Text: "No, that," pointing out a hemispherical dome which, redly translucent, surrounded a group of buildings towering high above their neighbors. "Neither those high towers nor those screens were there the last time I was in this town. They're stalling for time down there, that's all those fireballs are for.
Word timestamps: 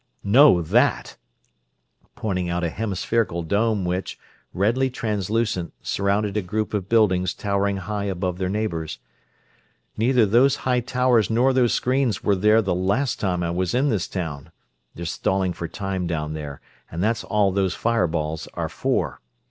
"No, 0.23 0.63
that," 0.63 1.15
pointing 2.15 2.49
out 2.49 2.63
a 2.63 2.71
hemispherical 2.71 3.43
dome 3.43 3.85
which, 3.85 4.17
redly 4.51 4.89
translucent, 4.89 5.73
surrounded 5.83 6.35
a 6.35 6.41
group 6.41 6.73
of 6.73 6.89
buildings 6.89 7.35
towering 7.35 7.77
high 7.77 8.05
above 8.05 8.39
their 8.39 8.49
neighbors. 8.49 8.97
"Neither 9.97 10.25
those 10.25 10.55
high 10.65 10.79
towers 10.79 11.29
nor 11.29 11.53
those 11.53 11.75
screens 11.75 12.23
were 12.23 12.35
there 12.35 12.63
the 12.63 12.73
last 12.73 13.19
time 13.19 13.43
I 13.43 13.51
was 13.51 13.75
in 13.75 13.89
this 13.89 14.07
town. 14.07 14.51
They're 14.95 15.05
stalling 15.05 15.53
for 15.53 15.67
time 15.67 16.07
down 16.07 16.33
there, 16.33 16.61
that's 16.91 17.23
all 17.23 17.51
those 17.51 17.75
fireballs 17.75 18.47
are 18.55 18.69
for. 18.69 19.21